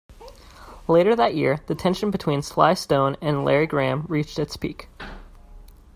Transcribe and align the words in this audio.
Later 0.87 1.15
that 1.15 1.35
year, 1.35 1.59
the 1.67 1.75
tension 1.75 2.09
between 2.09 2.41
Sly 2.41 2.73
Stone 2.73 3.17
and 3.21 3.45
Larry 3.45 3.67
Graham 3.67 4.05
reached 4.09 4.39
its 4.39 4.57
peak. 4.57 4.89